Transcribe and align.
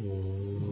Mm. 0.00 0.71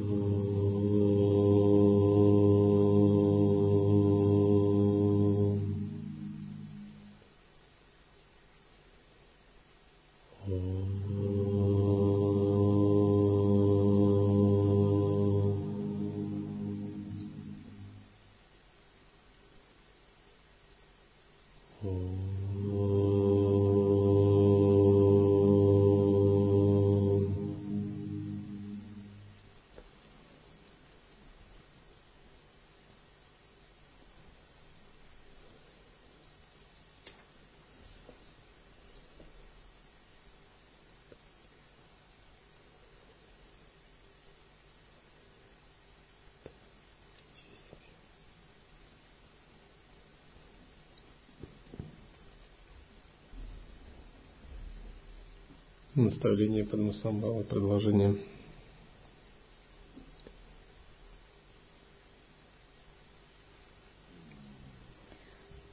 Наставление 55.97 56.65
Падмасамбхава, 56.65 57.43
продолжение. 57.43 58.17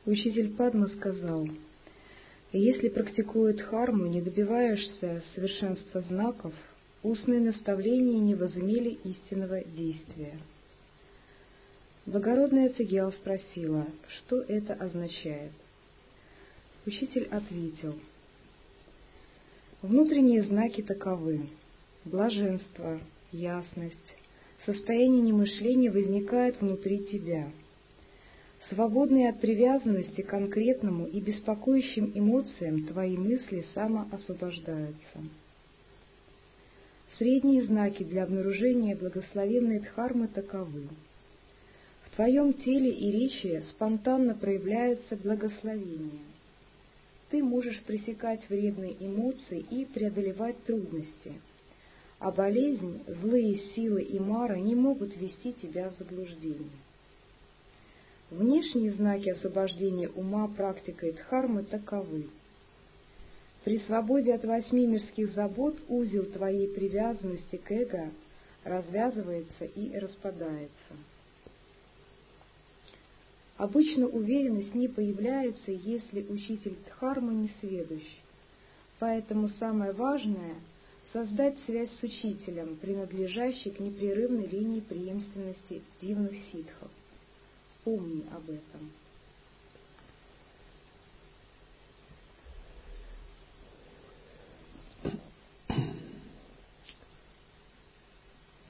Учитель 0.07 0.55
Падма 0.55 0.87
сказал, 0.87 1.47
если 2.51 2.89
практикует 2.89 3.61
харму, 3.61 4.07
не 4.07 4.19
добиваешься 4.19 5.23
совершенства 5.35 6.01
знаков, 6.01 6.55
устные 7.03 7.39
наставления 7.39 8.17
не 8.17 8.33
возымели 8.33 8.97
истинного 9.03 9.63
действия. 9.65 10.39
Благородная 12.07 12.69
Цигел 12.69 13.11
спросила, 13.11 13.85
что 14.17 14.41
это 14.41 14.73
означает. 14.73 15.51
Учитель 16.87 17.27
ответил– 17.29 17.99
Внутренние 19.83 20.41
знаки 20.41 20.81
таковы. 20.81 21.41
Блаженство, 22.03 22.99
ясность, 23.31 24.15
состояние 24.65 25.21
немышления 25.21 25.91
возникает 25.91 26.59
внутри 26.59 27.05
тебя. 27.05 27.47
Свободные 28.69 29.29
от 29.29 29.39
привязанности 29.39 30.21
к 30.21 30.29
конкретному 30.29 31.05
и 31.05 31.19
беспокоящим 31.19 32.11
эмоциям 32.15 32.87
твои 32.87 33.15
мысли 33.15 33.65
самоосвобождаются. 33.75 35.19
Средние 37.19 37.61
знаки 37.61 38.01
для 38.01 38.23
обнаружения 38.23 38.95
благословенной 38.95 39.81
дхармы 39.81 40.27
таковы. 40.27 40.87
В 42.05 42.15
твоем 42.15 42.53
теле 42.53 42.89
и 42.89 43.11
речи 43.11 43.63
спонтанно 43.69 44.33
проявляется 44.33 45.15
благословение– 45.17 46.23
ты 47.29 47.43
можешь 47.43 47.81
пресекать 47.83 48.47
вредные 48.49 48.95
эмоции 48.99 49.59
и 49.59 49.85
преодолевать 49.85 50.63
трудности. 50.63 51.33
А 52.19 52.31
болезнь, 52.31 53.03
злые 53.07 53.59
силы 53.75 54.01
и 54.01 54.19
мара 54.19 54.57
не 54.57 54.75
могут 54.75 55.15
ввести 55.15 55.53
тебя 55.53 55.89
в 55.89 55.97
заблуждение. 55.97 56.69
Внешние 58.31 58.91
знаки 58.91 59.29
освобождения 59.29 60.09
ума 60.09 60.47
практикой 60.47 61.13
Дхармы 61.13 61.63
таковы. 61.63 62.27
При 63.63 63.79
свободе 63.79 64.33
от 64.33 64.43
восьми 64.45 64.85
мирских 64.87 65.33
забот 65.33 65.77
узел 65.87 66.25
твоей 66.25 66.67
привязанности 66.67 67.57
к 67.57 67.71
эго 67.71 68.11
развязывается 68.63 69.65
и 69.65 69.97
распадается. 69.97 70.93
Обычно 73.57 74.05
уверенность 74.07 74.75
не 74.75 74.87
появляется, 74.87 75.71
если 75.71 76.21
учитель 76.29 76.77
Дхармы 76.87 77.33
не 77.33 77.49
сведущ. 77.59 78.03
Поэтому 78.99 79.49
самое 79.59 79.93
важное— 79.93 80.55
создать 81.13 81.57
связь 81.65 81.89
с 81.99 82.03
учителем, 82.03 82.75
принадлежащей 82.75 83.71
к 83.71 83.79
непрерывной 83.79 84.45
линии 84.45 84.81
преемственности 84.81 85.81
дивных 86.01 86.33
ситхов. 86.51 86.91
Помни 87.83 88.23
об 88.31 88.43
этом. 88.49 88.91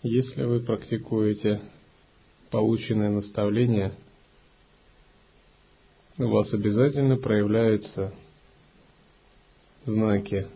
Если 0.03 0.43
вы 0.43 0.61
практикуете 0.61 1.59
полученное 2.51 3.09
наставление– 3.09 3.91
у 6.19 6.27
вас 6.29 6.51
обязательно 6.53 7.17
проявляются 7.17 8.11
знаки. 9.85 10.47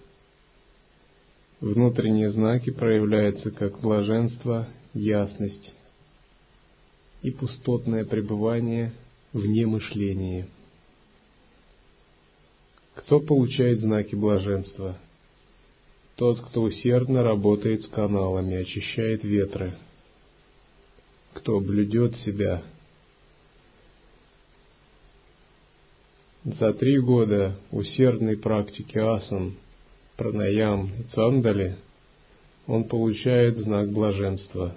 Внутренние 1.59 2.31
знаки 2.31 2.71
проявляются 2.71 3.51
как 3.51 3.79
блаженство, 3.79 4.67
ясность 4.93 5.73
и 7.21 7.29
пустотное 7.29 8.03
пребывание 8.03 8.93
вне 9.31 9.67
мышления. 9.67 10.47
Кто 12.95 13.19
получает 13.19 13.79
знаки 13.81 14.15
блаженства? 14.15 14.97
Тот, 16.15 16.41
кто 16.41 16.63
усердно 16.63 17.23
работает 17.23 17.83
с 17.83 17.87
каналами, 17.87 18.55
очищает 18.55 19.23
ветры. 19.23 19.75
Кто 21.33 21.59
блюдет 21.59 22.15
себя– 22.17 22.63
За 26.43 26.73
три 26.73 26.99
года 26.99 27.55
усердной 27.71 28.35
практики 28.35 28.97
асан, 28.97 29.57
пранаям 30.17 30.89
и 30.99 31.03
цандали 31.13 31.77
он 32.65 32.85
получает 32.85 33.57
знак 33.59 33.91
блаженства. 33.91 34.73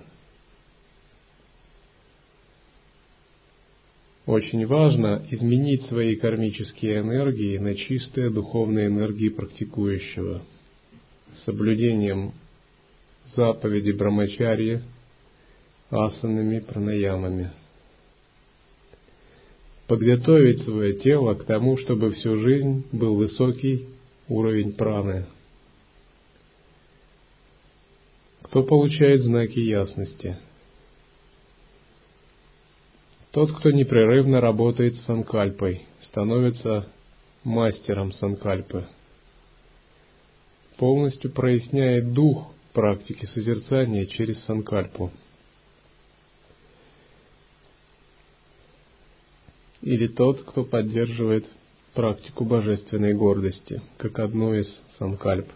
Очень 4.26 4.66
важно 4.66 5.24
изменить 5.30 5.86
свои 5.86 6.16
кармические 6.16 7.00
энергии 7.00 7.56
на 7.56 7.74
чистые 7.74 8.28
духовные 8.28 8.88
энергии 8.88 9.30
практикующего, 9.30 10.42
соблюдением 11.46 12.32
заповеди 13.34 13.92
Брамачарьи, 13.92 14.82
асанами, 15.88 16.58
пранаямами 16.58 17.52
подготовить 19.86 20.62
свое 20.64 20.94
тело 20.94 21.34
к 21.34 21.44
тому, 21.44 21.76
чтобы 21.76 22.10
всю 22.12 22.36
жизнь 22.36 22.86
был 22.92 23.16
высокий 23.16 23.86
уровень 24.28 24.72
праны. 24.72 25.26
Кто 28.42 28.62
получает 28.62 29.22
знаки 29.22 29.58
ясности? 29.58 30.38
Тот, 33.32 33.52
кто 33.52 33.72
непрерывно 33.72 34.40
работает 34.40 34.96
с 34.96 35.04
санкальпой, 35.06 35.82
становится 36.02 36.88
мастером 37.42 38.12
санкальпы. 38.12 38.86
Полностью 40.76 41.32
проясняет 41.32 42.12
дух 42.12 42.52
практики 42.72 43.26
созерцания 43.26 44.06
через 44.06 44.42
санкальпу– 44.44 45.10
или 49.84 50.06
тот, 50.06 50.42
кто 50.44 50.64
поддерживает 50.64 51.44
практику 51.92 52.46
божественной 52.46 53.12
гордости, 53.12 53.82
как 53.98 54.18
одну 54.18 54.54
из 54.54 54.66
санкальп. 54.98 55.46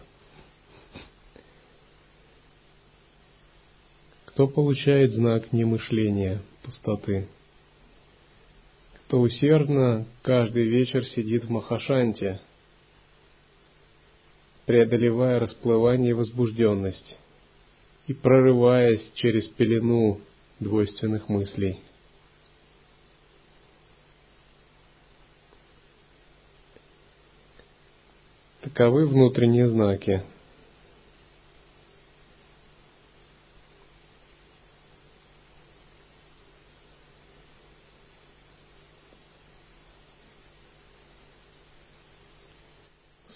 Кто 4.25 4.47
получает 4.47 5.13
знак 5.13 5.51
немышления, 5.51 6.43
пустоты? 6.61 7.27
Кто 9.07 9.19
усердно 9.19 10.05
каждый 10.21 10.65
вечер 10.65 11.03
сидит 11.07 11.45
в 11.45 11.49
Махашанте, 11.49 12.39
преодолевая 14.67 15.39
расплывание 15.39 16.11
и 16.11 16.13
возбужденность 16.13 17.17
и 18.05 18.13
прорываясь 18.13 19.11
через 19.15 19.47
пелену 19.47 20.21
двойственных 20.59 21.29
мыслей– 21.29 21.79
таковы 28.79 29.07
внутренние 29.07 29.67
знаки. 29.67 30.23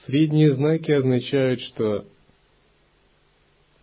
Средние 0.05 0.53
знаки 0.55 0.91
означают, 0.91 1.59
что 1.59 2.05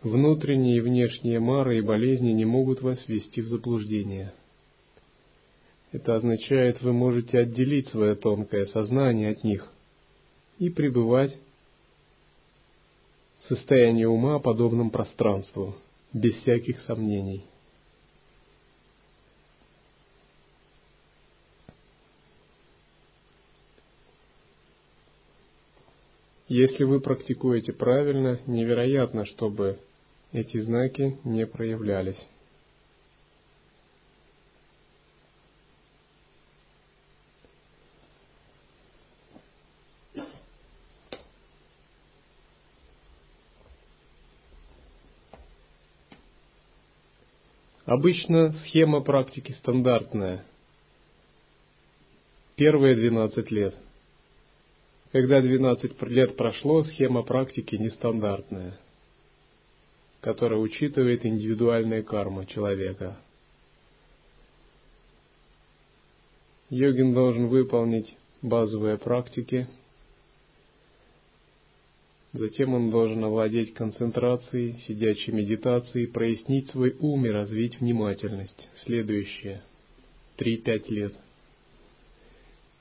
внутренние 0.00 0.78
и 0.78 0.80
внешние 0.80 1.40
мары 1.40 1.76
и 1.76 1.82
болезни 1.82 2.30
не 2.30 2.46
могут 2.46 2.80
вас 2.80 3.06
ввести 3.06 3.42
в 3.42 3.48
заблуждение. 3.48 4.32
Это 5.92 6.16
означает, 6.16 6.80
вы 6.80 6.94
можете 6.94 7.38
отделить 7.38 7.88
свое 7.88 8.14
тонкое 8.14 8.64
сознание 8.64 9.32
от 9.32 9.44
них 9.44 9.70
и 10.58 10.70
пребывать 10.70 11.36
состоянии 13.48 14.04
ума, 14.04 14.38
подобном 14.38 14.90
пространству, 14.90 15.75
без 16.12 16.34
всяких 16.37 16.81
сомнений. 16.82 17.44
Если 26.48 26.82
вы 26.82 27.00
практикуете 27.00 27.72
правильно, 27.72 28.40
невероятно, 28.46 29.25
чтобы 29.25 29.78
эти 30.32 30.58
знаки 30.58 31.16
не 31.22 31.46
проявлялись. 31.46 32.19
Обычно 48.00 48.55
схема 48.64 49.02
практики 49.02 49.52
стандартная. 49.52 50.43
Первые 52.56 52.97
12 52.97 53.50
лет– 53.50 53.75
когда 55.12 55.43
12 55.43 56.00
лет 56.05 56.35
прошло, 56.35 56.82
схема 56.85 57.23
практики 57.25 57.75
нестандартная, 57.75 58.79
которая 60.23 60.58
учитывает 60.58 61.26
индивидуальные 61.26 62.02
кармы 62.02 62.47
человека. 62.47 63.19
Йогин 66.70 67.12
должен 67.12 67.49
выполнить 67.49 68.17
базовые 68.41 68.96
практики, 68.96 69.69
затем 72.32 72.75
он 72.75 72.91
должен 72.91 73.25
овладеть 73.25 73.75
концентрацией, 73.75 74.79
сидячей 74.87 75.32
медитацией, 75.32 76.09
прояснить 76.09 76.69
свой 76.71 76.97
ум 77.00 77.27
и 77.27 77.31
развить 77.31 77.81
внимательность. 77.81 78.69
Следующие 78.85 79.62
3-5 80.38 80.88
лет. 80.88 81.15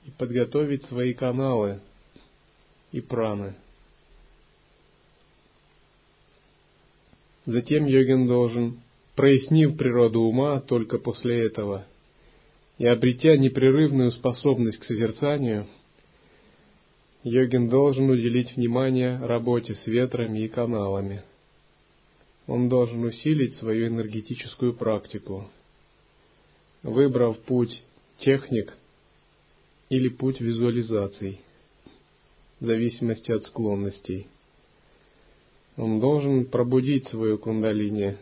И 0.06 0.12
подготовить 0.12 0.86
свои 0.86 1.14
каналы 1.14 1.80
и 2.92 3.02
праны. 3.02 3.56
Затем 7.46 7.86
йогин 7.86 8.28
должен, 8.28 8.80
прояснив 9.16 9.76
природу 9.76 10.22
ума 10.22 10.62
только 10.62 11.00
после 11.00 11.46
этого 11.46 11.86
и 12.78 12.86
обретя 12.86 13.38
непрерывную 13.38 14.12
способность 14.12 14.78
к 14.78 14.86
созерцанию, 14.86 15.68
йогин 17.24 17.70
должен 17.70 18.10
уделить 18.10 18.56
внимание 18.56 19.18
работе 19.20 19.76
с 19.76 19.88
ветрами 19.88 20.40
и 20.40 20.48
каналами. 20.48 21.24
Он 22.48 22.70
должен 22.70 23.04
усилить 23.04 23.56
свою 23.56 23.88
энергетическую 23.88 24.74
практику, 24.74 25.50
выбрав 26.84 27.38
путь 27.40 27.84
техник 28.20 28.74
или 29.90 30.10
путь 30.10 30.42
визуализаций– 30.42 31.40
в 32.60 32.66
зависимости 32.66 33.32
от 33.32 33.46
склонностей. 33.46 34.28
Он 35.78 36.00
должен 36.00 36.46
пробудить 36.46 37.08
свою 37.08 37.38
кундалини, 37.38 38.18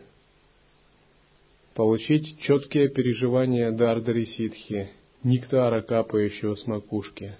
получить 1.74 2.40
четкие 2.40 2.88
переживания 2.88 3.72
Дардари 3.72 4.26
Ситхи, 4.26 4.90
нектара, 5.24 5.82
капающего 5.82 6.54
с 6.54 6.66
макушки, 6.66 7.36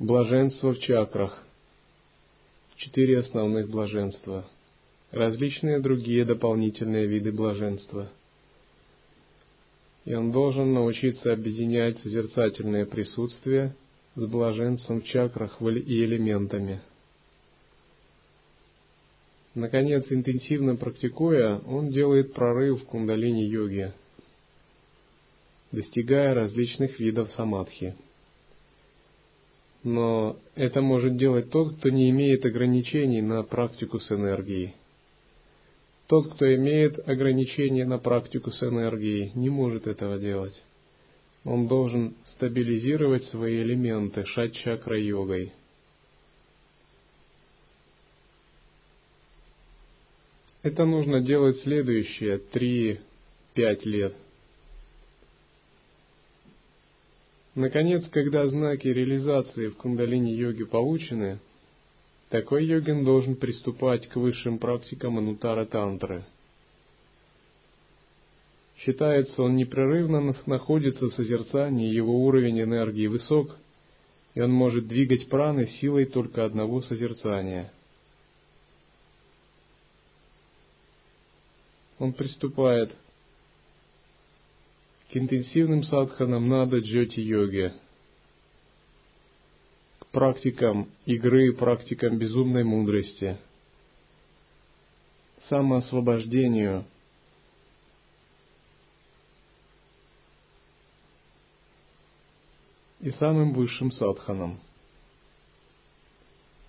блаженство 0.00 0.72
в 0.72 0.80
чакрах, 0.80 1.38
четыре 2.74 3.20
основных 3.20 3.70
блаженства, 3.70 4.48
различные 5.12 5.78
другие 5.78 6.24
дополнительные 6.24 7.06
виды 7.06 7.30
блаженства. 7.30 8.08
И 10.04 10.12
он 10.12 10.32
должен 10.32 10.74
научиться 10.74 11.32
объединять 11.32 11.98
созерцательное 12.00 12.84
присутствие– 12.86 13.76
с 14.16 14.26
блаженством 14.26 15.00
в 15.00 15.04
чакрах 15.04 15.60
и 15.62 16.04
элементами. 16.04 16.80
Наконец, 19.54 20.04
интенсивно 20.10 20.76
практикуя, 20.76 21.58
он 21.58 21.90
делает 21.90 22.34
прорыв 22.34 22.82
в 22.82 22.86
кундалини-йоге, 22.86 23.94
достигая 25.72 26.34
различных 26.34 26.98
видов 27.00 27.30
самадхи. 27.32 27.94
Но 29.82 30.36
это 30.54 30.82
может 30.82 31.16
делать 31.16 31.50
тот, 31.50 31.76
кто 31.76 31.88
не 31.88 32.10
имеет 32.10 32.44
ограничений 32.44 33.22
на 33.22 33.42
практику 33.42 33.98
с 33.98 34.12
энергией. 34.12 34.74
Тот, 36.06 36.32
кто 36.34 36.54
имеет 36.54 37.08
ограничения 37.08 37.86
на 37.86 37.98
практику 37.98 38.50
с 38.50 38.62
энергией, 38.62 39.32
не 39.34 39.48
может 39.48 39.86
этого 39.86 40.18
делать 40.18 40.60
он 41.44 41.68
должен 41.68 42.14
стабилизировать 42.24 43.24
свои 43.26 43.62
элементы 43.62 44.24
шат-чакра-йогой. 44.26 45.52
Это 50.62 50.84
нужно 50.84 51.22
делать 51.22 51.58
следующие 51.60 52.38
3-5 52.52 52.98
лет. 53.84 54.14
Наконец, 57.54 58.08
когда 58.10 58.46
знаки 58.48 58.88
реализации 58.88 59.68
в 59.68 59.76
кундалини-йоге 59.76 60.66
получены, 60.66 61.38
такой 62.28 62.64
йогин 62.64 63.04
должен 63.04 63.34
приступать 63.34 64.08
к 64.08 64.16
высшим 64.16 64.58
практикам 64.58 65.18
анутара-тантры– 65.18 66.24
Считается, 68.80 69.42
он 69.42 69.56
непрерывно 69.56 70.34
находится 70.46 71.06
в 71.06 71.12
созерцании, 71.12 71.92
его 71.92 72.24
уровень 72.24 72.62
энергии 72.62 73.08
высок, 73.08 73.54
и 74.34 74.40
он 74.40 74.50
может 74.52 74.88
двигать 74.88 75.28
праны 75.28 75.66
силой 75.80 76.06
только 76.06 76.46
одного 76.46 76.80
созерцания. 76.82 77.70
Он 81.98 82.14
приступает 82.14 82.90
к 85.10 85.16
интенсивным 85.16 85.82
садханам 85.82 86.48
нада 86.48 86.78
джоти-йоги, 86.78 87.72
к 89.98 90.06
практикам 90.06 90.88
игры, 91.06 91.52
практикам 91.52 92.18
безумной 92.18 92.64
мудрости, 92.64 93.36
самоосвобождению– 95.48 96.84
и 103.00 103.10
самым 103.12 103.54
высшим 103.54 103.90
садханом. 103.90 104.60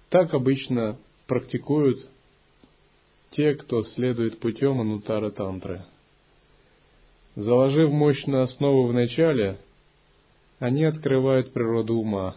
Так 0.10 0.34
обычно 0.34 0.98
практикуют 1.28 2.10
те, 3.32 3.56
кто 3.56 3.84
следует 3.84 4.40
путем 4.40 4.80
анутара 4.82 5.30
тантры. 5.30 5.86
Заложив 7.36 7.92
мощную 7.92 8.44
основу 8.44 8.88
в 8.88 8.94
начале, 8.94 9.58
они 10.60 10.84
открывают 10.84 11.54
природу 11.54 11.96
ума. 11.96 12.36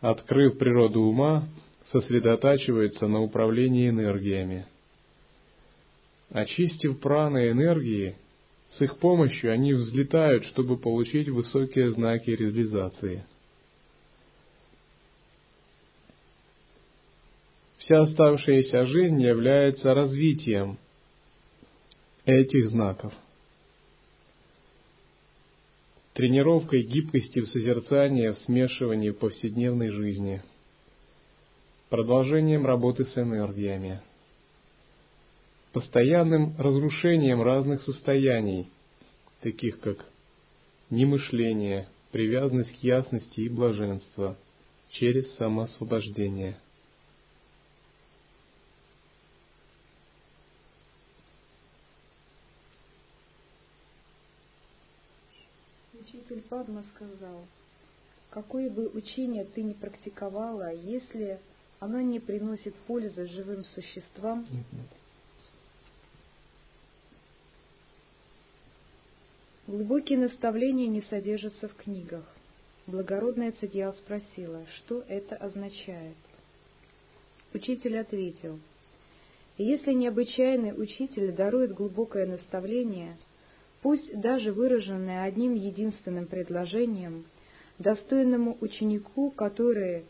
Открыв 0.00 0.58
природу 0.58 1.02
ума, 1.02 1.46
сосредотачиваются 1.86 3.06
на 3.06 3.20
управлении 3.20 3.88
энергиями. 3.88 4.66
Очистив 6.30 7.00
праны 7.00 7.50
энергии, 7.50 8.16
с 8.70 8.80
их 8.80 8.98
помощью 8.98 9.52
они 9.52 9.74
взлетают, 9.74 10.44
чтобы 10.46 10.76
получить 10.76 11.28
высокие 11.28 11.90
знаки 11.92 12.30
реализации. 12.30 13.24
Вся 17.78 18.02
оставшаяся 18.02 18.84
жизнь 18.86 19.20
является 19.20 19.94
развитием 19.94 20.78
этих 22.24 22.68
знаков. 22.70 23.12
Тренировкой 26.20 26.82
гибкости 26.82 27.38
в 27.38 27.48
созерцании, 27.48 28.28
в 28.28 28.38
смешивании 28.40 29.08
в 29.08 29.16
повседневной 29.16 29.88
жизни. 29.88 30.42
Продолжением 31.88 32.66
работы 32.66 33.06
с 33.06 33.16
энергиями 33.16 34.02
постоянным 35.72 36.54
разрушением 36.58 37.40
разных 37.40 37.80
состояний, 37.84 38.68
таких 39.40 39.80
как 39.80 40.04
немышление, 40.90 41.88
привязанность 42.12 42.78
к 42.78 42.84
ясности 42.84 43.40
и 43.40 43.48
блаженство, 43.48 44.36
через 44.90 45.34
самоосвобождение. 45.36 46.58
Падма 56.38 56.84
сказал, 56.94 57.44
какое 58.30 58.70
бы 58.70 58.88
учение 58.88 59.44
ты 59.44 59.62
ни 59.62 59.72
практиковала, 59.72 60.72
если 60.72 61.40
оно 61.80 62.00
не 62.00 62.20
приносит 62.20 62.74
пользы 62.86 63.26
живым 63.26 63.64
существам, 63.64 64.46
глубокие 69.66 70.18
наставления 70.18 70.86
не 70.86 71.02
содержатся 71.02 71.68
в 71.68 71.74
книгах. 71.74 72.24
Благородная 72.86 73.52
Цадьял 73.52 73.94
спросила, 73.94 74.66
что 74.76 75.04
это 75.08 75.36
означает. 75.36 76.16
Учитель 77.52 77.98
ответил, 77.98 78.58
если 79.58 79.92
необычайный 79.92 80.72
учитель 80.72 81.32
дарует 81.32 81.74
глубокое 81.74 82.26
наставление, 82.26 83.16
пусть 83.82 84.18
даже 84.18 84.52
выраженное 84.52 85.24
одним 85.24 85.54
единственным 85.54 86.26
предложением, 86.26 87.24
достойному 87.78 88.56
ученику, 88.60 89.30
который 89.30 90.04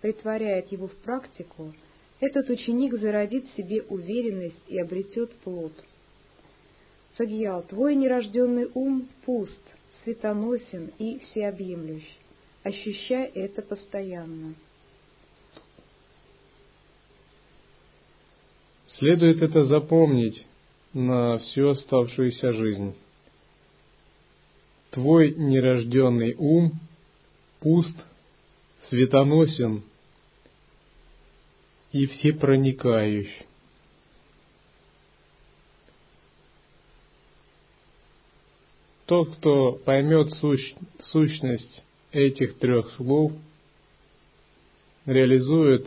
притворяет 0.00 0.70
его 0.70 0.88
в 0.88 0.94
практику, 0.96 1.72
этот 2.20 2.48
ученик 2.48 2.94
зародит 2.98 3.46
в 3.46 3.56
себе 3.56 3.82
уверенность 3.82 4.62
и 4.68 4.78
обретет 4.78 5.32
плод. 5.40 5.72
Сагьял, 7.16 7.62
твой 7.62 7.94
нерожденный 7.94 8.70
ум 8.74 9.08
пуст, 9.24 9.74
светоносен 10.04 10.92
и 10.98 11.18
всеобъемлющ. 11.18 12.04
Ощущай 12.62 13.26
это 13.26 13.62
постоянно. 13.62 14.54
Следует 18.98 19.42
это 19.42 19.64
запомнить 19.64 20.46
на 20.94 21.38
всю 21.38 21.68
оставшуюся 21.68 22.52
жизнь. 22.52 22.94
Твой 24.96 25.34
нерожденный 25.34 26.34
ум 26.38 26.72
пуст, 27.60 27.94
светоносен 28.88 29.82
и 31.92 32.06
всепроникающ. 32.06 33.28
Тот, 39.04 39.36
кто 39.36 39.72
поймет 39.72 40.30
сущ, 40.36 40.72
сущность 41.12 41.82
этих 42.12 42.56
трех 42.56 42.90
слов, 42.92 43.32
реализует 45.04 45.86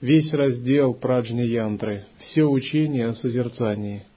весь 0.00 0.32
раздел 0.32 0.94
Праджни 0.94 1.42
Янтры, 1.42 2.06
все 2.18 2.42
учения 2.42 3.06
о 3.06 3.14
созерцании. 3.14 4.07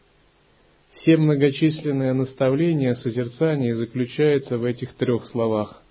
Все 1.01 1.17
многочисленные 1.17 2.13
наставления 2.13 2.91
о 2.91 2.95
созерцании 2.95 3.71
заключаются 3.71 4.59
в 4.59 4.63
этих 4.63 4.93
трех 4.93 5.25
словах. 5.29 5.81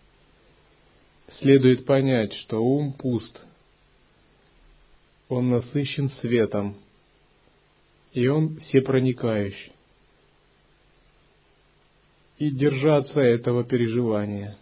Следует 1.40 1.84
понять, 1.84 2.32
что 2.34 2.62
ум 2.62 2.92
пуст, 2.92 3.44
он 5.28 5.50
насыщен 5.50 6.10
светом, 6.20 6.76
и 8.12 8.28
он 8.28 8.60
всепроникающий 8.60 9.72
и 12.38 12.50
держаться 12.50 13.20
этого 13.20 13.64
переживания. 13.64 14.56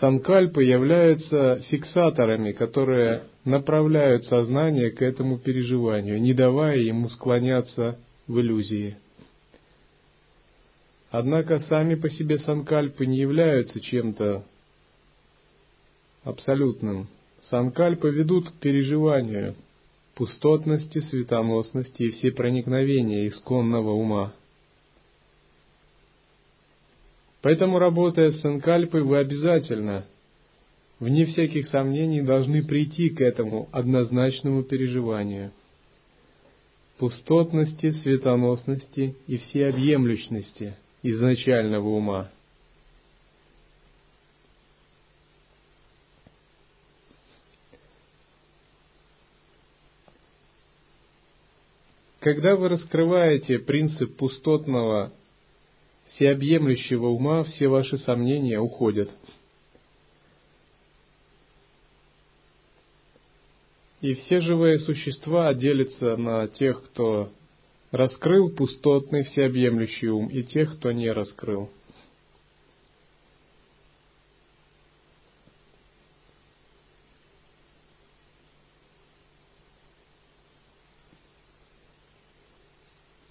Санкальпы 0.00 0.64
являются 0.64 1.60
фиксаторами, 1.70 2.52
которые 2.52 3.22
направляют 3.44 4.24
сознание 4.26 4.90
к 4.90 5.00
этому 5.00 5.38
переживанию, 5.38 6.20
не 6.20 6.34
давая 6.34 6.78
ему 6.78 7.08
склоняться 7.08 7.96
в 8.30 8.40
иллюзии. 8.40 8.96
Однако 11.10 11.58
сами 11.60 11.96
по 11.96 12.08
себе 12.08 12.38
санкальпы 12.38 13.04
не 13.04 13.18
являются 13.18 13.80
чем-то 13.80 14.44
абсолютным. 16.22 17.08
Санкальпы 17.50 18.10
ведут 18.10 18.48
к 18.48 18.52
переживанию 18.54 19.56
пустотности, 20.14 21.00
светоносности 21.00 22.04
и 22.04 22.10
всепроникновения 22.10 23.26
исконного 23.26 23.90
ума. 23.90 24.34
Поэтому, 27.42 27.78
работая 27.78 28.30
с 28.30 28.40
санкальпой, 28.40 29.02
вы 29.02 29.18
обязательно, 29.18 30.04
вне 31.00 31.24
всяких 31.24 31.66
сомнений, 31.68 32.20
должны 32.20 32.62
прийти 32.62 33.08
к 33.08 33.20
этому 33.20 33.68
однозначному 33.72 34.62
переживанию 34.62 35.50
пустотности, 37.00 37.92
светоносности 38.02 39.16
и 39.26 39.38
всеобъемлющности 39.38 40.76
изначального 41.02 41.88
ума. 41.88 42.30
Когда 52.18 52.54
вы 52.54 52.68
раскрываете 52.68 53.58
принцип 53.60 54.16
пустотного 54.18 55.10
всеобъемлющего 56.10 57.06
ума 57.06 57.44
все 57.44 57.68
ваши 57.68 57.96
сомнения 57.96 58.60
уходят. 58.60 59.08
И 64.00 64.14
все 64.14 64.40
живые 64.40 64.78
существа 64.78 65.52
делятся 65.54 66.16
на 66.16 66.48
тех, 66.48 66.82
кто 66.84 67.30
раскрыл 67.90 68.50
пустотный 68.50 69.24
всеобъемлющий 69.24 70.08
ум, 70.08 70.28
и 70.28 70.42
тех, 70.42 70.76
кто 70.78 70.90
не 70.92 71.10
раскрыл. 71.12 71.70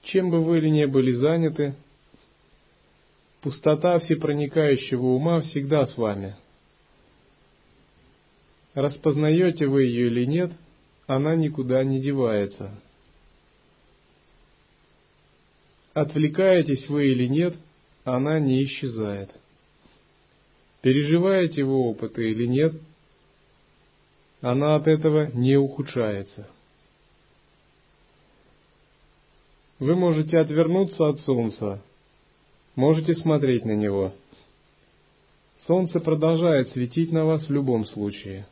Чем 0.03 0.31
бы 0.31 0.43
вы 0.43 0.59
ни 0.61 0.85
были 0.85 1.13
заняты, 1.13 1.75
Пустота 3.41 3.99
всепроникающего 3.99 5.05
ума 5.05 5.41
всегда 5.41 5.85
с 5.85 5.97
вами. 5.97 6.35
Распознаете 8.79 9.67
вы 9.67 9.83
ее 9.83 10.07
или 10.07 10.23
нет, 10.23 10.53
она 11.05 11.35
никуда 11.35 11.83
не 11.83 11.99
девается. 11.99 12.71
Отвлекаетесь 15.93 16.87
вы 16.87 17.07
или 17.07 17.27
нет, 17.27 17.57
она 18.05 18.39
не 18.39 18.63
исчезает. 18.63 19.31
Переживаете 20.81 21.65
вы 21.65 21.73
опыты 21.73 22.31
или 22.31 22.45
нет, 22.45 22.73
она 24.39 24.75
от 24.75 24.87
этого 24.87 25.29
не 25.33 25.57
ухудшается. 25.57 26.47
Вы 29.79 29.93
можете 29.97 30.37
отвернуться 30.37 31.05
от 31.05 31.19
солнца, 31.19 31.83
Можете 32.75 33.13
смотреть 33.15 33.65
на 33.65 33.75
него. 33.75 34.13
Солнце 35.67 35.99
продолжает 35.99 36.69
светить 36.69 37.11
на 37.11 37.25
вас 37.25 37.45
в 37.45 37.51
любом 37.51 37.85
случае. 37.85 38.45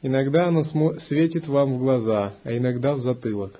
Иногда 0.00 0.48
оно 0.48 0.64
светит 1.08 1.46
вам 1.48 1.74
в 1.74 1.78
глаза, 1.78 2.34
а 2.44 2.56
иногда 2.56 2.94
в 2.94 3.00
затылок. 3.00 3.58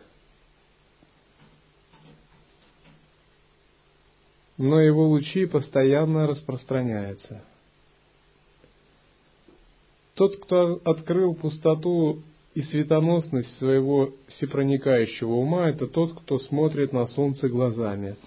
Но 4.57 4.81
его 4.81 5.09
лучи 5.09 5.47
постоянно 5.47 6.27
распространяются. 6.27 7.43
Тот, 10.15 10.37
кто 10.45 10.81
открыл 10.85 11.35
пустоту 11.35 12.23
и 12.55 12.63
светоносность 12.63 13.57
своего 13.59 14.13
всепроникающего 14.29 15.33
ума, 15.33 15.71
это 15.71 15.87
тот, 15.87 16.19
кто 16.21 16.39
смотрит 16.41 16.93
на 16.93 17.07
солнце 17.09 17.49
глазами– 17.49 18.17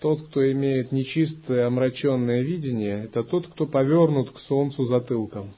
тот, 0.00 0.22
кто 0.26 0.52
имеет 0.52 0.92
нечистое, 0.92 1.66
омраченное 1.66 2.42
видение, 2.42 3.04
это 3.04 3.24
тот, 3.24 3.48
кто 3.48 3.66
повернут 3.66 4.30
к 4.30 4.40
солнцу 4.40 4.84
затылком. 4.84 5.54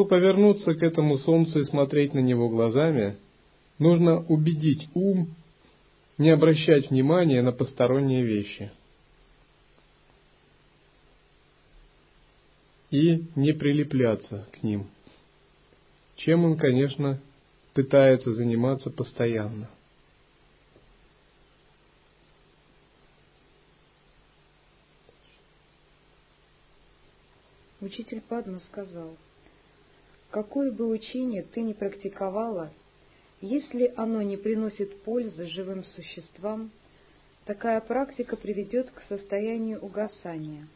Чтобы 0.00 0.08
повернуться 0.08 0.72
к 0.72 0.82
этому 0.82 1.18
солнцу 1.18 1.60
и 1.60 1.64
смотреть 1.64 2.14
на 2.14 2.20
него 2.20 2.48
глазами, 2.48 3.18
нужно 3.78 4.24
убедить 4.28 4.88
ум 4.94 5.28
не 6.16 6.30
обращать 6.30 6.88
внимания 6.88 7.42
на 7.42 7.52
посторонние 7.52 8.24
вещи 8.24 8.72
и 12.90 13.26
не 13.36 13.52
прилепляться 13.52 14.48
к 14.52 14.62
ним, 14.62 14.86
чем 16.16 16.46
он, 16.46 16.56
конечно, 16.56 17.20
пытается 17.74 18.32
заниматься 18.32 18.88
постоянно. 18.88 19.68
Учитель 27.82 28.22
Падма 28.22 28.60
сказал– 28.60 29.14
Какое 30.30 30.70
бы 30.70 30.86
учение 30.86 31.42
ты 31.42 31.60
ни 31.60 31.72
практиковала, 31.72 32.70
если 33.40 33.92
оно 33.96 34.22
не 34.22 34.36
приносит 34.36 35.02
пользы 35.02 35.46
живым 35.46 35.84
существам, 35.84 36.70
такая 37.46 37.80
практика 37.80 38.36
приведет 38.36 38.90
к 38.90 39.02
состоянию 39.08 39.80
угасания. 39.80 40.68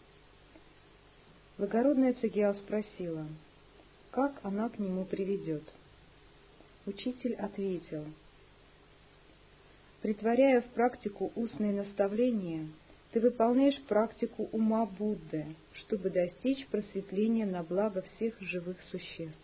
Благородная 1.57 2.15
Цигиал 2.15 2.57
спросила, 2.57 3.29
как 4.11 4.41
она 4.43 4.69
к 4.69 4.81
нему 4.81 5.05
приведет. 5.05 5.63
Учитель 6.85 7.35
ответил, 7.37 8.05
притворяя 10.03 10.63
в 10.63 10.67
практику 10.67 11.31
устные 11.37 11.73
наставления, 11.73 12.67
ты 13.15 13.21
выполняешь 13.21 13.81
практику 13.83 14.49
ума 14.51 14.87
Будды, 14.87 15.47
чтобы 15.75 16.11
достичь 16.11 16.67
просветления 16.67 17.47
на 17.47 17.63
благо 17.63 18.03
всех 18.03 18.35
живых 18.41 18.77
существ. 18.91 19.39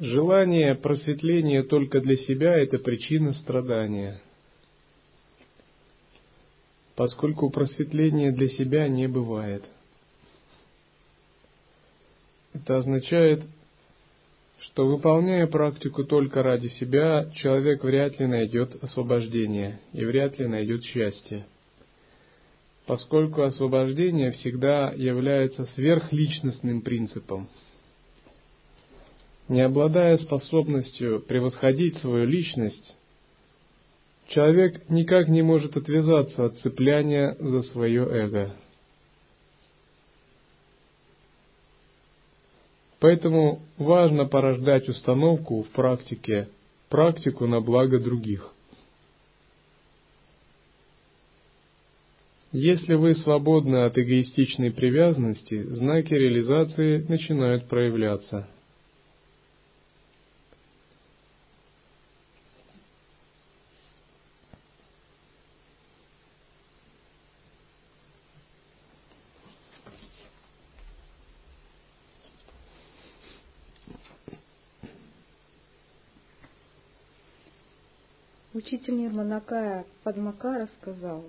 Желание 0.00 0.74
просветления 0.74 1.62
только 1.62 2.00
для 2.00 2.16
себя– 2.16 2.58
это 2.60 2.78
причина 2.78 3.34
страдания, 3.34 4.20
поскольку 6.96 7.50
просветления 7.50 8.32
для 8.32 8.48
себя 8.48 8.88
не 8.88 9.06
бывает– 9.06 9.62
это 12.58 12.78
означает, 12.78 13.42
что 14.60 14.86
выполняя 14.86 15.46
практику 15.46 16.04
только 16.04 16.42
ради 16.42 16.68
себя, 16.68 17.30
человек 17.34 17.84
вряд 17.84 18.18
ли 18.18 18.26
найдет 18.26 18.82
освобождение 18.82 19.80
и 19.92 20.04
вряд 20.04 20.38
ли 20.38 20.46
найдет 20.46 20.84
счастье, 20.84 21.46
поскольку 22.86 23.42
освобождение 23.42 24.32
всегда 24.32 24.92
является 24.94 25.64
сверхличностным 25.74 26.82
принципом. 26.82 27.48
Не 29.48 29.62
обладая 29.62 30.18
способностью 30.18 31.20
превосходить 31.20 31.96
свою 31.98 32.26
личность, 32.26 32.96
человек 34.28 34.88
никак 34.90 35.28
не 35.28 35.40
может 35.40 35.76
отвязаться 35.76 36.46
от 36.46 36.58
цепляния 36.58 37.36
за 37.38 37.62
свое 37.62 38.02
эго– 38.02 38.52
Поэтому 43.00 43.60
важно 43.76 44.24
порождать 44.26 44.88
установку 44.88 45.62
в 45.62 45.68
практике, 45.68 46.48
практику 46.88 47.46
на 47.46 47.60
благо 47.60 48.00
других. 48.00 48.52
Если 52.50 52.94
вы 52.94 53.14
свободны 53.14 53.84
от 53.84 53.98
эгоистичной 53.98 54.72
привязанности, 54.72 55.62
знаки 55.64 56.14
реализации 56.14 57.04
начинают 57.08 57.68
проявляться– 57.68 58.48
Учитель 78.58 78.96
Нирманакая 78.96 79.86
Падмакара 80.02 80.68
сказал, 80.80 81.22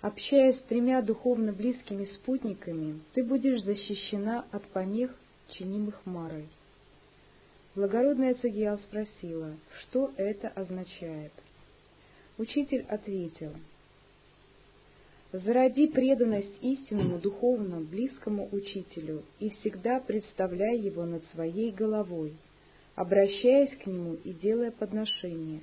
«Общаясь 0.00 0.56
с 0.56 0.62
тремя 0.62 1.02
духовно 1.02 1.52
близкими 1.52 2.06
спутниками, 2.06 3.02
ты 3.12 3.22
будешь 3.22 3.62
защищена 3.64 4.46
от 4.50 4.64
помех, 4.68 5.14
чинимых 5.50 6.00
Марой». 6.06 6.48
Благородная 7.74 8.32
Цагиял 8.32 8.78
спросила, 8.78 9.56
что 9.78 10.10
это 10.16 10.48
означает. 10.48 11.32
Учитель 12.38 12.86
ответил, 12.88 13.52
«Заради 15.32 15.86
преданность 15.88 16.62
истинному 16.62 17.18
духовному 17.18 17.84
близкому 17.84 18.48
учителю 18.52 19.22
и 19.38 19.50
всегда 19.50 20.00
представляй 20.00 20.78
его 20.78 21.04
над 21.04 21.22
своей 21.34 21.72
головой, 21.72 22.32
обращаясь 22.94 23.76
к 23.82 23.86
нему 23.86 24.14
и 24.14 24.32
делая 24.32 24.70
подношения» 24.70 25.60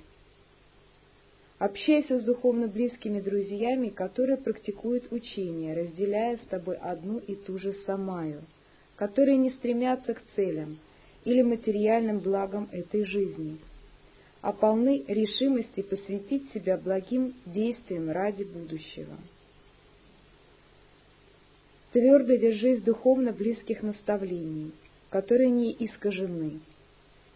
Общайся 1.58 2.20
с 2.20 2.24
духовно 2.24 2.68
близкими 2.68 3.22
друзьями, 3.22 3.88
которые 3.88 4.38
практикуют 4.38 5.12
учение, 5.12 5.74
разделяя 5.74 6.36
с 6.36 6.42
тобой 6.48 6.76
одну 6.76 7.18
и 7.18 7.36
ту 7.36 7.58
же 7.58 7.72
самаю, 7.86 8.42
которые 8.98 9.38
не 9.38 9.52
стремятся 9.52 10.16
к 10.16 10.22
целям 10.36 10.78
или 11.24 11.42
материальным 11.42 12.20
благам 12.20 12.68
этой 12.74 13.06
жизни, 13.06 13.58
а 14.42 14.52
полны 14.52 15.06
решимости 15.08 15.82
посвятить 15.82 16.52
себя 16.52 16.78
благим 16.78 17.34
действиям 17.46 18.12
ради 18.12 18.44
будущего. 18.44 19.16
Твердо 21.94 22.36
держись 22.36 22.82
духовно 22.82 23.32
близких 23.32 23.82
наставлений, 23.82 24.74
которые 25.10 25.52
не 25.52 25.72
искажены, 25.72 26.60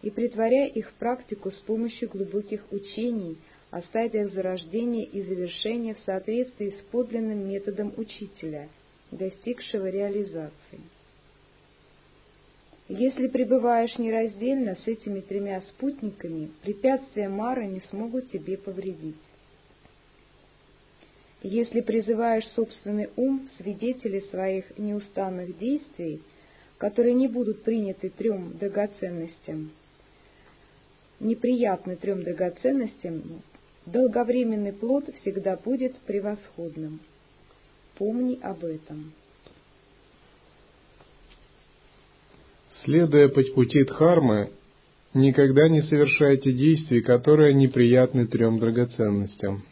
и 0.02 0.10
притворяй 0.10 0.68
их 0.68 0.90
в 0.90 0.94
практику 0.94 1.50
с 1.50 1.58
помощью 1.60 2.10
глубоких 2.10 2.70
учений– 2.70 3.38
о 3.70 3.82
стадиях 3.82 4.32
зарождения 4.32 5.04
и 5.04 5.22
завершения 5.22 5.94
в 5.94 6.00
соответствии 6.00 6.70
с 6.70 6.82
подлинным 6.90 7.48
методом 7.48 7.92
учителя, 7.96 8.68
достигшего 9.10 9.88
реализации. 9.88 10.80
Если 12.88 13.28
пребываешь 13.28 13.96
нераздельно 13.98 14.74
с 14.74 14.86
этими 14.88 15.20
тремя 15.20 15.60
спутниками, 15.62 16.50
препятствия 16.62 17.28
Мара 17.28 17.64
не 17.64 17.80
смогут 17.82 18.32
тебе 18.32 18.56
повредить. 18.56 19.14
Если 21.42 21.80
призываешь 21.80 22.46
собственный 22.48 23.08
ум, 23.14 23.48
свидетели 23.58 24.20
своих 24.30 24.76
неустанных 24.76 25.56
действий, 25.56 26.20
которые 26.78 27.14
не 27.14 27.28
будут 27.28 27.62
приняты 27.62 28.10
трем 28.10 28.58
драгоценностям, 28.58 29.70
неприятны 31.20 31.94
трем 31.94 32.24
драгоценностям, 32.24 33.42
долговременный 33.86 34.72
плод 34.72 35.04
всегда 35.20 35.56
будет 35.56 35.96
превосходным. 36.00 37.00
Помни 37.96 38.38
об 38.42 38.64
этом. 38.64 39.12
Следуя 42.84 43.28
по 43.28 43.42
пути 43.42 43.84
Дхармы, 43.84 44.50
никогда 45.12 45.68
не 45.68 45.82
совершайте 45.82 46.52
действий, 46.52 47.02
которые 47.02 47.52
неприятны 47.52 48.26
трем 48.26 48.58
драгоценностям. 48.58 49.62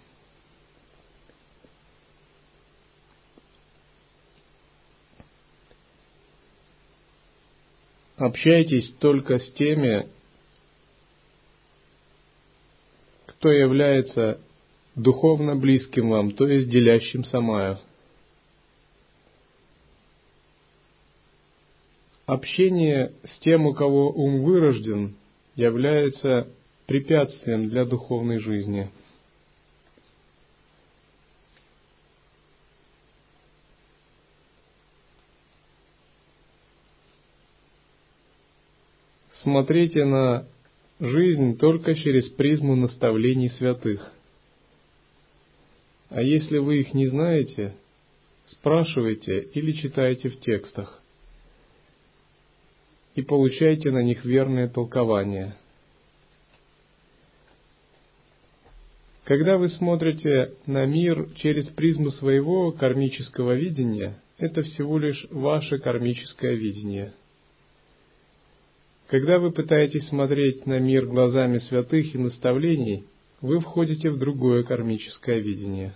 Общайтесь 8.16 8.92
только 8.98 9.38
с 9.38 9.52
теми, 9.52 10.08
кто 13.38 13.52
является 13.52 14.40
духовно 14.96 15.54
близким 15.54 16.10
вам, 16.10 16.32
то 16.32 16.48
есть 16.48 16.68
делящим 16.68 17.24
самаю. 17.24 17.78
Общение 22.26 23.12
с 23.24 23.38
тем, 23.38 23.66
у 23.66 23.74
кого 23.74 24.10
ум 24.10 24.42
вырожден, 24.42 25.14
является 25.54 26.48
препятствием 26.86 27.68
для 27.68 27.84
духовной 27.84 28.38
жизни. 28.38 28.90
Смотрите 39.42 40.04
на 40.04 40.44
жизнь 41.00 41.58
только 41.58 41.94
через 41.94 42.28
призму 42.30 42.76
наставлений 42.76 43.50
святых– 43.50 44.12
А 46.10 46.22
если 46.22 46.58
вы 46.58 46.80
их 46.80 46.94
не 46.94 47.06
знаете, 47.06 47.74
спрашивайте 48.46 49.40
или 49.40 49.72
читайте 49.72 50.30
в 50.30 50.40
текстах 50.40 51.02
и 53.14 53.22
получайте 53.22 53.90
на 53.90 54.02
них 54.02 54.24
верное 54.24 54.68
толкование. 54.68 55.56
Когда 59.24 59.58
вы 59.58 59.68
смотрите 59.68 60.54
на 60.64 60.86
мир 60.86 61.28
через 61.34 61.66
призму 61.66 62.10
своего 62.12 62.72
кармического 62.72 63.52
видения, 63.52 64.18
это 64.38 64.62
всего 64.62 64.98
лишь 64.98 65.26
ваше 65.30 65.78
кармическое 65.78 66.54
видение. 66.54 67.12
Когда 69.08 69.38
вы 69.38 69.52
пытаетесь 69.52 70.06
смотреть 70.08 70.66
на 70.66 70.78
мир 70.78 71.06
глазами 71.06 71.58
святых 71.58 72.14
и 72.14 72.18
наставлений, 72.18 73.04
вы 73.40 73.58
входите 73.58 74.10
в 74.10 74.18
другое 74.18 74.64
кармическое 74.64 75.38
видение. 75.38 75.94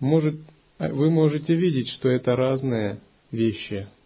Может, 0.00 0.34
вы 0.80 1.10
можете 1.10 1.54
видеть, 1.54 1.88
что 1.90 2.08
это 2.08 2.34
разные 2.34 2.98
вещи– 3.30 3.86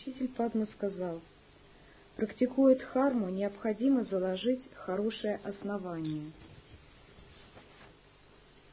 Учитель 0.00 0.28
Падма 0.40 0.64
сказал, 0.64 1.20
практикуя 2.16 2.74
дхарму, 2.74 3.28
необходимо 3.28 4.04
заложить 4.04 4.62
хорошее 4.72 5.38
основание. 5.44 6.32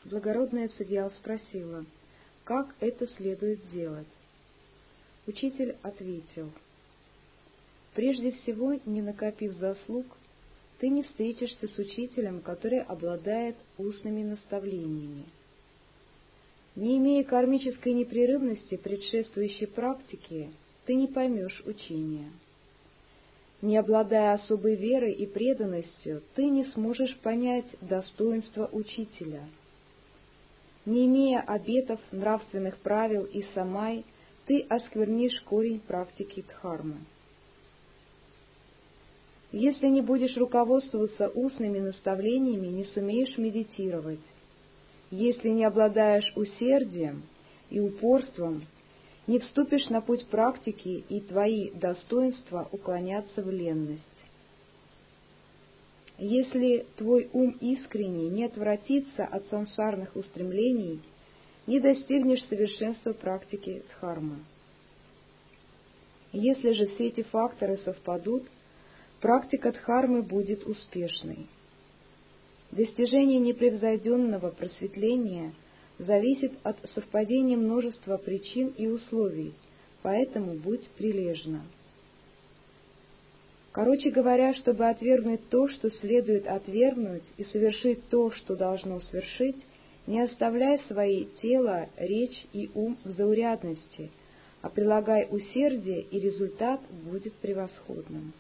Благородная 0.06 0.69
Цигьял 0.69 1.12
спросила, 1.12 1.84
как 2.45 2.73
это 2.80 3.06
следует 3.17 3.60
делать. 3.71 4.08
Учитель 5.25 5.75
ответил, 5.84 6.53
прежде 7.95 8.32
всего, 8.32 8.80
не 8.86 9.01
накопив 9.01 9.51
заслуг, 9.58 10.06
ты 10.80 10.88
не 10.88 11.03
встретишься 11.03 11.67
с 11.67 11.77
учителем, 11.77 12.39
который 12.39 12.80
обладает 12.80 13.58
устными 13.77 14.23
наставлениями. 14.23 15.25
Не 16.77 16.97
имея 16.97 17.25
кармической 17.25 17.91
непрерывности 17.91 18.77
предшествующей 18.77 19.67
практики, 19.67 20.49
ты 20.88 20.95
не 20.95 21.08
поймешь 21.08 21.62
учения. 21.65 22.32
Не 23.62 23.78
обладая 23.78 24.36
особой 24.36 24.76
верой 24.76 25.12
и 25.12 25.26
преданностью, 25.26 26.23
ты 26.36 26.45
не 26.45 26.63
сможешь 26.71 27.15
понять 27.17 27.65
достоинство 27.82 28.69
учителя. 28.71 29.43
Не 30.86 31.06
имея 31.08 31.41
обетов, 31.41 32.00
нравственных 32.12 32.78
правил 32.78 33.26
и 33.26 33.43
самай, 33.54 34.06
ты 34.45 34.62
осквернишь 34.62 35.41
корень 35.41 35.82
практики 35.82 36.45
дхармы. 36.47 37.00
Если 39.52 39.88
не 39.88 40.02
будешь 40.02 40.38
руководствоваться 40.38 41.28
устными 41.30 41.80
наставлениями, 41.80 42.67
не 42.67 42.86
сумеешь 42.86 43.38
медитировать. 43.38 44.23
Если 45.12 45.50
не 45.50 45.65
обладаешь 45.65 46.32
усердием 46.36 47.23
и 47.69 47.82
упорством, 47.82 48.63
не 49.28 49.40
вступишь 49.40 49.90
на 49.90 50.02
путь 50.02 50.26
практики, 50.28 51.04
и 51.10 51.20
твои 51.20 51.70
достоинства 51.72 52.68
уклонятся 52.72 53.42
в 53.44 53.52
ленность. 53.52 54.04
Если 56.18 56.86
твой 56.96 57.30
ум 57.34 57.56
искренний 57.60 58.30
не 58.30 58.46
отвратится 58.46 59.26
от 59.26 59.46
сансарных 59.50 60.16
устремлений, 60.16 61.02
не 61.68 61.80
достигнешь 61.80 62.44
совершенства 62.46 63.13
практики 63.13 63.84
дхармы. 63.90 64.38
Если 66.32 66.72
же 66.72 66.88
все 66.88 67.08
эти 67.08 67.24
факторы 67.24 67.78
совпадут, 67.84 68.44
практика 69.20 69.74
дхармы 69.74 70.22
будет 70.22 70.66
успешной. 70.66 71.48
Достижение 72.72 73.40
непревзойденного 73.40 74.50
просветления– 74.52 75.54
зависит 75.99 76.53
от 76.63 76.77
совпадения 76.93 77.57
множества 77.57 78.17
причин 78.17 78.69
и 78.77 78.88
условий, 78.88 79.53
поэтому 80.01 80.53
будь 80.53 80.88
прилежна. 80.89 81.63
Короче 83.71 84.10
говоря, 84.10 84.53
чтобы 84.55 84.88
отвергнуть 84.88 85.49
то, 85.49 85.67
что 85.67 85.89
следует 85.91 86.47
отвергнуть, 86.47 87.23
и 87.38 87.43
совершить 87.45 88.07
то, 88.10 88.31
что 88.31 88.55
должно 88.55 89.01
свершить, 89.01 89.57
не 90.07 90.21
оставляй 90.21 90.79
свои 90.88 91.25
тело, 91.41 91.88
речь 91.97 92.47
и 92.53 92.71
ум 92.73 92.97
в 93.03 93.12
заурядности, 93.12 94.10
а 94.62 94.69
прилагай 94.69 95.27
усердие, 95.29 96.01
и 96.01 96.19
результат 96.19 96.81
будет 96.89 97.33
превосходным. 97.36 98.33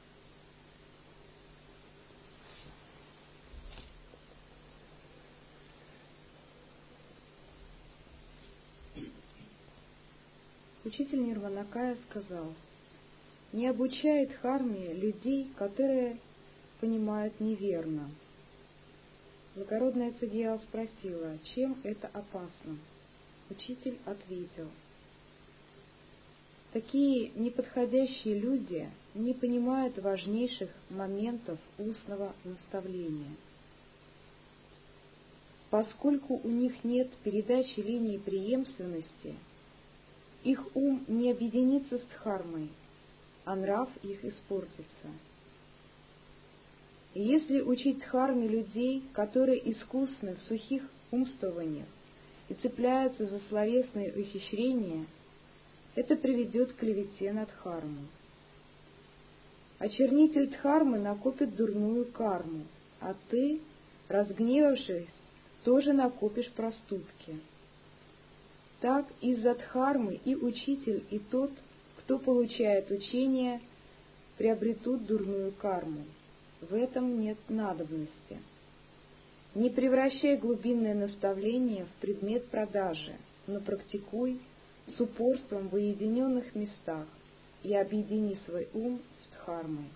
Учитель 10.87 11.21
Нирванакая 11.21 11.97
сказал, 12.09 12.53
не 13.51 13.67
обучает 13.67 14.31
харме 14.37 14.93
людей, 14.93 15.51
которые 15.57 16.17
понимают 16.79 17.37
неверно. 17.41 18.09
Благородная 19.53 20.13
Цигьял 20.17 20.61
спросила, 20.61 21.37
чем 21.53 21.75
это 21.83 22.07
опасно. 22.13 22.77
Учитель 23.49 23.97
ответил, 24.05 24.69
такие 26.71 27.31
неподходящие 27.35 28.39
люди 28.39 28.89
не 29.13 29.33
понимают 29.33 29.97
важнейших 29.97 30.69
моментов 30.89 31.59
устного 31.77 32.33
наставления. 32.45 33.35
Поскольку 35.69 36.39
у 36.41 36.47
них 36.47 36.85
нет 36.85 37.11
передачи 37.25 37.81
линии 37.81 38.17
преемственности– 38.17 39.35
их 40.47 40.65
ум 40.75 41.03
не 41.07 41.31
объединится 41.31 41.99
с 41.99 42.01
дхармой, 42.03 42.69
а 43.43 43.55
нрав 43.55 43.89
их 44.01 44.23
испортится. 44.23 45.09
И 47.13 47.21
если 47.21 47.61
учить 47.61 47.99
дхарме 47.99 48.47
людей, 48.47 49.03
которые 49.11 49.71
искусны 49.71 50.35
в 50.35 50.41
сухих 50.43 50.83
умствованиях 51.11 51.87
и 52.47 52.53
цепляются 52.53 53.25
за 53.25 53.39
словесные 53.49 54.13
ухищрения, 54.13 55.05
это 55.95 56.15
приведет 56.15 56.71
к 56.73 56.77
клевете 56.77 57.33
на 57.33 57.45
дхарму. 57.45 58.05
Очернитель 59.79 60.47
дхармы 60.49 60.97
накопит 60.97 61.55
дурную 61.55 62.05
карму, 62.05 62.63
а 63.01 63.15
ты, 63.29 63.59
разгневавшись, 64.07 65.09
тоже 65.65 65.91
накопишь 65.91 66.49
проступки. 66.51 67.37
Так 68.81 69.07
из-за 69.21 69.55
дхармы 69.55 70.19
и 70.23 70.35
учитель, 70.35 71.03
и 71.09 71.19
тот, 71.19 71.51
кто 71.97 72.19
получает 72.19 72.91
учение, 72.91 73.59
приобретут 74.37 75.05
дурную 75.05 75.51
карму. 75.51 76.03
В 76.61 76.73
этом 76.73 77.19
нет 77.19 77.37
надобности. 77.49 78.39
Не 79.55 79.69
превращай 79.69 80.37
глубинное 80.37 80.93
наставление 80.93 81.85
в 81.85 82.01
предмет 82.01 82.47
продажи, 82.49 83.15
но 83.47 83.59
практикуй 83.59 84.39
с 84.95 84.99
упорством 84.99 85.69
в 85.69 85.73
уединенных 85.73 86.53
местах 86.53 87.07
и 87.63 87.73
объедини 87.73 88.37
свой 88.45 88.67
ум 88.73 89.01
с 89.23 89.35
дхармой. 89.35 89.89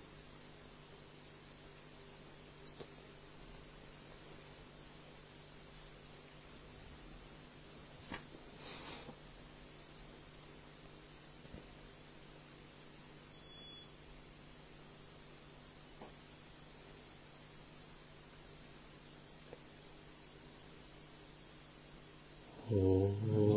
Oh. 22.73 23.50